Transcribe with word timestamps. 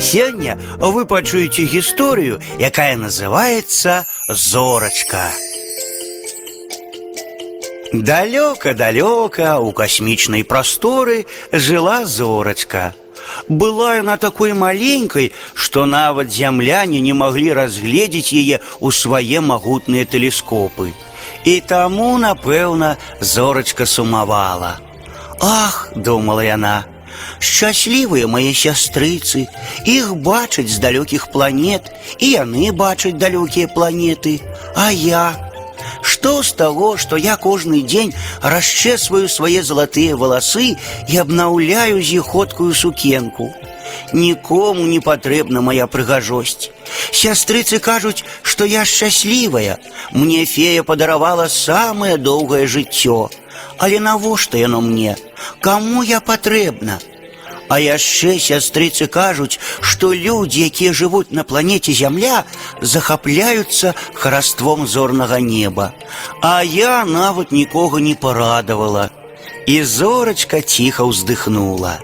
Сёння 0.00 0.58
вы 0.78 1.06
пачуеце 1.06 1.62
гісторыю, 1.62 2.40
якая 2.58 2.96
называется 2.96 4.06
зорачка. 4.28 5.32
Далёка-далёка 7.92 9.58
у 9.58 9.72
касмічнай 9.72 10.44
прасторы 10.44 11.26
жыла 11.52 12.04
зорачка. 12.04 12.94
Была 13.48 13.96
яна 13.96 14.16
такой 14.16 14.52
маленькой, 14.52 15.32
што 15.54 15.86
нават 15.86 16.30
зямляне 16.30 17.00
не 17.00 17.12
маглі 17.12 17.52
разгледзець 17.52 18.32
яе 18.32 18.60
ў 18.80 18.92
свае 18.92 19.40
магутныя 19.40 20.04
тэлескопы. 20.04 20.92
І 21.44 21.60
таму, 21.60 22.18
напэўна, 22.18 22.98
зорачка 23.20 23.86
сумавала. 23.86 24.78
Ах, 25.40 25.92
думала 25.94 26.44
яна, 26.44 26.84
Счастлівыя 27.39 28.27
мае 28.27 28.53
сястрыцы, 28.57 29.47
іх 29.85 30.15
бачаць 30.15 30.69
з 30.71 30.79
далёкіх 30.83 31.31
планет, 31.31 31.91
і 32.19 32.31
яны 32.33 32.71
бачаць 32.71 33.17
далёкія 33.19 33.67
планеты, 33.67 34.39
а 34.75 34.91
я. 34.91 35.25
Што 36.01 36.43
з 36.43 36.53
таго, 36.53 36.95
што 36.97 37.17
я 37.17 37.35
кожны 37.37 37.81
дзень 37.83 38.13
расчэсваю 38.41 39.27
свае 39.27 39.63
залатыя 39.63 40.15
валасы 40.15 40.75
і 41.07 41.17
абнаўляю 41.17 42.01
з 42.01 42.19
іх 42.19 42.31
ходкую 42.35 42.73
сукенку. 42.73 43.51
Нікому 44.13 44.85
не 44.87 44.99
патрэбна 44.99 45.61
моя 45.61 45.87
прыгажосць. 45.87 46.71
Сястрыцы 47.11 47.79
кажуць, 47.79 48.23
што 48.41 48.65
я 48.65 48.85
шчаслівая. 48.85 49.77
Мне 50.11 50.45
фея 50.45 50.83
падаравала 50.83 51.47
самае 51.47 52.17
доўгае 52.17 52.67
жыццё. 52.67 53.29
Але 53.77 53.99
навошта 53.99 54.57
яно 54.57 54.81
мне? 54.81 55.15
Каму 55.61 56.03
я 56.03 56.19
патрэбна? 56.19 56.99
А 57.69 57.79
яшчэ 57.79 58.37
сястрыцы 58.39 59.07
кажуць, 59.07 59.59
што 59.81 60.13
людзі, 60.13 60.65
якія 60.67 60.93
жывуць 60.93 61.31
на 61.31 61.43
планеце 61.43 61.93
зямля, 61.93 62.43
захапляюцца 62.81 63.95
хараством 64.13 64.85
зорнага 64.87 65.39
неба. 65.39 65.93
А 66.41 66.61
я 66.63 67.05
нават 67.05 67.51
нікога 67.51 67.99
не 67.99 68.15
парадавала. 68.15 69.09
І 69.65 69.83
зорачка 69.83 70.61
ціха 70.61 71.07
ўздыхнула. 71.07 71.99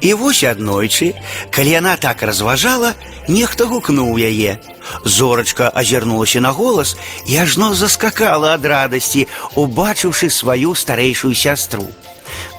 І 0.00 0.14
вось 0.14 0.44
аднойчы, 0.44 1.14
калі 1.50 1.70
яна 1.70 1.96
так 1.96 2.22
разважала, 2.22 2.94
нехта 3.28 3.66
гукнуў 3.70 4.18
яе. 4.18 4.58
Зорачка 5.04 5.70
азірнулася 5.74 6.40
на 6.40 6.50
голас 6.50 6.96
і 7.26 7.36
ажно 7.36 7.74
заскакала 7.74 8.54
ад 8.54 8.64
радасці, 8.64 9.26
убачыўшы 9.56 10.30
сваю 10.30 10.74
старэйшую 10.74 11.34
сястру. 11.34 11.88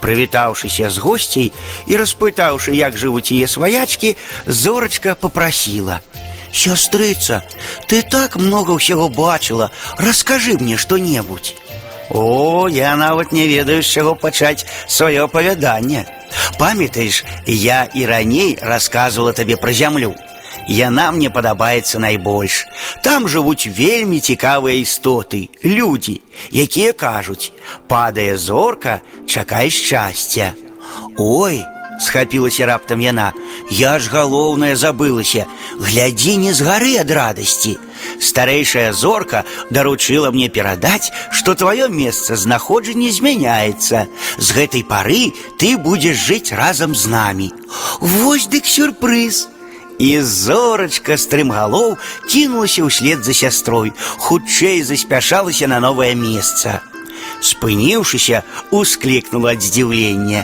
Прывітаўшыся 0.01 0.89
з 0.89 0.97
госцей 0.97 1.53
і 1.87 1.97
распытаўшы, 1.97 2.75
як 2.75 2.97
жывуць 2.97 3.31
яе 3.31 3.47
сваячкі, 3.47 4.15
зорачка 4.45 5.15
попрасіла: « 5.15 6.51
Сястрыца, 6.55 7.43
ты 7.87 8.01
так 8.01 8.35
много 8.35 8.77
ўсяго 8.77 9.09
бачыла, 9.09 9.71
раскажы 9.97 10.55
мне 10.57 10.77
што-небудзь. 10.77 11.55
О, 12.09 12.67
я 12.69 12.95
нават 12.95 13.31
не 13.31 13.47
ведаю, 13.47 13.81
з 13.83 13.89
чаго 13.89 14.15
пачаць 14.15 14.65
сваё 14.87 15.25
апавяданне. 15.25 16.05
Памятаеш, 16.59 17.25
я 17.45 17.89
і 17.93 18.05
раней 18.05 18.57
расказвала 18.61 19.33
табе 19.33 19.57
пра 19.57 19.73
зямлю. 19.73 20.15
Яна 20.67 21.11
мне 21.11 21.29
падабаецца 21.29 21.99
найбольш. 21.99 22.65
Там 23.03 23.27
жывуць 23.27 23.69
вельмі 23.69 24.19
цікавыя 24.19 24.81
істоты, 24.81 25.49
людзі, 25.63 26.21
якія 26.51 26.93
кажуць: 26.93 27.51
падае 27.87 28.37
зорка, 28.37 29.01
чакай 29.27 29.69
шчасця. 29.69 30.53
Ой, 31.17 31.63
схапілася 31.99 32.65
раптам 32.65 33.01
яна, 33.01 33.31
я 33.69 33.99
ж 33.99 34.09
галоўнае 34.09 34.75
забылася, 34.75 35.45
глядзі 35.79 36.37
не 36.37 36.53
з 36.53 36.61
гары 36.61 36.97
ад 36.99 37.11
радасці. 37.11 37.77
Старэйшая 38.19 38.93
зорка 38.93 39.43
даручыла 39.69 40.31
мне 40.31 40.49
перадаць, 40.49 41.11
што 41.31 41.55
тваё 41.55 41.87
месца 41.89 42.35
знаходжання 42.35 43.11
змяняецца. 43.11 44.07
З 44.37 44.47
гэтай 44.51 44.83
пары 44.83 45.33
ты 45.59 45.77
будзеш 45.77 46.17
жыць 46.17 46.51
разам 46.51 46.95
з 46.95 47.07
намі. 47.07 47.51
Вось 48.01 48.47
дык 48.47 48.65
сюрпрыз. 48.65 49.47
І 49.99 50.19
зорачка 50.21 51.15
стрымгалоў 51.15 51.95
кінулася 52.27 52.83
ўслед 52.83 53.23
за 53.23 53.31
сястрой, 53.31 53.93
хутчэй 54.19 54.83
заспяшалася 54.83 55.71
на 55.71 55.79
новае 55.79 56.15
месца. 56.19 56.83
Спыніўшыся, 57.39 58.43
усклікнула 58.71 59.55
ад 59.55 59.63
здзіўлення. 59.63 60.43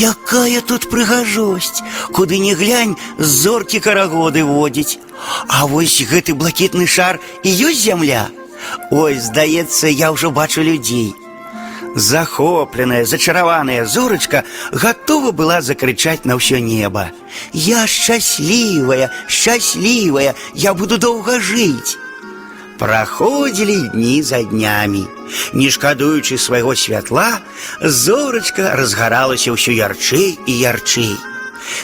Якая 0.00 0.60
тут 0.60 0.88
прыгажосць, 0.92 1.84
куды 2.12 2.38
не 2.38 2.54
глянь, 2.54 2.96
з 3.18 3.28
зоркі 3.44 3.80
карагоды 3.80 4.44
водзіць. 4.44 4.98
А 5.48 5.66
вось 5.66 6.00
гэты 6.04 6.34
блакітны 6.34 6.86
шар 6.86 7.20
і 7.42 7.48
ёсць 7.48 7.84
зямля. 7.84 8.28
Ой, 8.90 9.20
здаецца, 9.20 9.88
я 9.88 10.12
ўжо 10.12 10.30
бачу 10.30 10.62
людзей. 10.62 11.14
Захопленая, 11.96 13.04
зачараваная 13.04 13.84
зорачка 13.84 14.44
готова 14.72 15.30
была 15.30 15.60
закричать 15.60 16.24
на 16.24 16.36
ўсё 16.36 16.58
неба. 16.58 17.10
Я 17.52 17.86
счастливая, 17.86 19.10
счастливая, 19.28 20.34
я 20.54 20.72
буду 20.72 20.98
долго 20.98 21.38
жить. 21.40 21.98
Проходили 22.78 23.88
дни 23.92 24.22
за 24.22 24.42
днями. 24.42 25.06
Не 25.52 25.70
шкадуючы 25.70 26.38
свайго 26.38 26.74
святла, 26.74 27.40
зорачка 27.80 28.72
разгаралася 28.74 29.52
ўсё 29.52 29.76
ярчэй 29.76 30.40
і 30.46 30.52
ярчэй. 30.52 31.12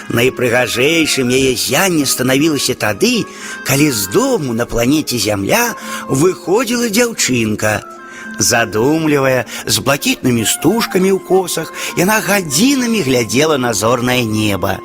Найпрыгажэйшым 0.08 1.28
яе 1.28 1.52
зянне 1.54 2.08
станавілася 2.08 2.74
тады, 2.74 3.28
калі 3.68 3.92
з 3.92 4.08
дому 4.08 4.56
на 4.56 4.64
планеце 4.66 5.20
зямля 5.20 5.76
выходзіла 6.08 6.88
дзяўчынка – 6.88 7.91
Задумлівая, 8.38 9.44
з 9.66 9.78
блакітнымі 9.78 10.44
стужкамі 10.46 11.10
ў 11.12 11.18
косах, 11.18 11.72
яна 11.98 12.20
гадзінамі 12.22 13.02
глядзела 13.02 13.58
на 13.58 13.74
зорнае 13.74 14.24
неба. 14.24 14.78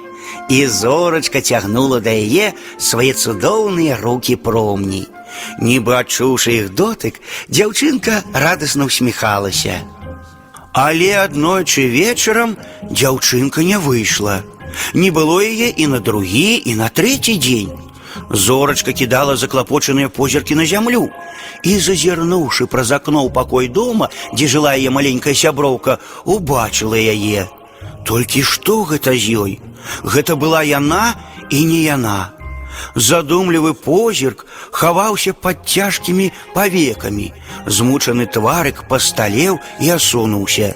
І 0.50 0.68
зорачка 0.68 1.42
цягнула 1.42 2.00
да 2.00 2.10
яе 2.10 2.54
свае 2.78 3.14
цудоўныя 3.14 4.00
рукі 4.02 4.36
промні. 4.36 5.06
Нібы 5.62 5.94
адчуўшы 5.98 6.58
іх 6.60 6.74
дотык, 6.74 7.22
дзяўчынка 7.50 8.22
радасна 8.34 8.90
ўсміхалася. 8.90 9.82
Але 10.74 11.14
аднойчы 11.22 11.86
вечарам 11.86 12.58
дзяўчынка 12.90 13.62
не 13.62 13.78
выйшла. 13.78 14.42
Не 14.94 15.12
было 15.14 15.42
яе 15.46 15.70
і 15.70 15.88
на 15.88 16.00
другі, 16.00 16.58
і 16.66 16.76
на 16.76 16.90
трэці 16.90 17.38
дзень. 17.38 17.74
Зорачка 18.30 18.94
кидала 18.94 19.36
заклапочаныя 19.36 20.10
позіркі 20.10 20.56
на 20.56 20.66
зямлю 20.66 21.10
і, 21.64 21.80
зазірнуўшы 21.80 22.68
праз 22.68 22.92
акно 22.92 23.26
ў 23.26 23.34
пакой 23.34 23.68
дома, 23.68 24.10
дзе 24.34 24.48
жыла 24.48 24.76
яе 24.78 24.90
маленькая 24.90 25.34
сяброўка, 25.34 26.00
убачыла 26.26 26.98
яе. 27.00 27.50
Толькі 28.06 28.44
што 28.44 28.84
гэта 28.84 29.16
з 29.16 29.38
ёй? 29.44 29.54
Гэта 30.04 30.36
была 30.36 30.64
яна 30.64 31.16
і 31.50 31.64
не 31.66 31.84
яна. 31.88 32.34
Задумлівы 32.96 33.74
позірк 33.74 34.46
хаваўся 34.72 35.34
пад 35.34 35.66
цяжкімі 35.66 36.32
павекамі. 36.54 37.32
Змучаны 37.66 38.26
тварык 38.26 38.84
пасталеў 38.90 39.60
і 39.80 39.90
асунуўся. 39.98 40.74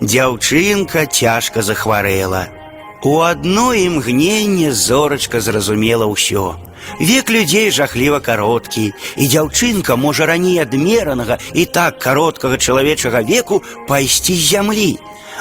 Дзяўчынка 0.00 1.06
цяжка 1.06 1.62
захварэла. 1.62 2.57
У 3.04 3.18
одно 3.20 3.74
імгненне 3.74 4.72
зорачка 4.72 5.40
зразумела 5.40 6.06
ўсё. 6.08 6.56
Век 7.00 7.30
людзей 7.30 7.70
жахліва 7.70 8.20
кароткі, 8.20 8.92
і 9.16 9.24
дзяўчынка 9.28 9.96
можа 9.96 10.26
раней 10.26 10.56
адмеранага 10.62 11.36
і 11.52 11.64
так 11.64 11.98
кароткага 11.98 12.56
чалавечага 12.56 13.20
веку 13.20 13.62
пайсці 13.88 14.34
з 14.34 14.48
зямлі, 14.56 14.98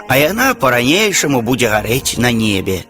а 0.08 0.18
яна 0.20 0.54
па-ранейшаму 0.60 1.42
будзе 1.42 1.72
гарэць 1.72 2.20
на 2.20 2.32
небе. 2.36 2.84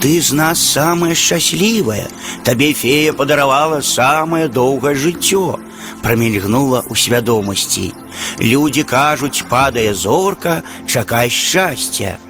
Ты 0.00 0.20
з 0.20 0.36
нас 0.36 0.60
самая 0.60 1.14
шчаслівая, 1.14 2.06
табе 2.44 2.72
фея 2.72 3.12
падаравала 3.16 3.80
самае 3.80 4.48
доўгае 4.48 4.94
жыццё, 4.94 5.56
прамільгнула 6.04 6.84
ў 6.84 6.94
свядомасці. 6.94 7.96
Людзі 8.44 8.84
кажуць, 8.84 9.44
падае 9.48 9.94
зорка, 9.94 10.62
чакай 10.84 11.30
шчасця. 11.30 12.20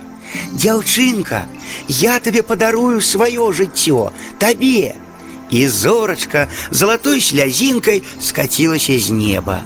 Дзяўчынка, 0.53 1.47
я 1.89 2.19
табе 2.21 2.43
падарую 2.43 3.01
сваё 3.01 3.53
жыццё, 3.53 4.11
табе. 4.39 4.95
І 5.51 5.69
зорачка 5.69 6.49
залатой 6.71 7.21
слязінкай 7.21 8.03
скацілася 8.21 8.99
з 8.99 9.11
неба. 9.11 9.63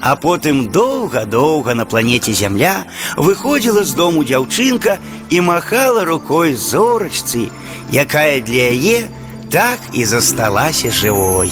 А 0.00 0.14
потым 0.14 0.68
доўга-доўга 0.70 1.74
на 1.74 1.84
планеце 1.84 2.32
зямля 2.32 2.86
выходзіла 3.16 3.82
з 3.82 3.98
дому 3.98 4.22
дзяўчынка 4.22 4.98
і 5.30 5.40
махала 5.40 6.04
рукой 6.04 6.54
зорачцы, 6.54 7.50
якая 7.90 8.38
для 8.40 8.70
яе 8.70 9.10
так 9.50 9.80
і 9.92 10.04
засталася 10.04 10.94
жывой. 10.94 11.50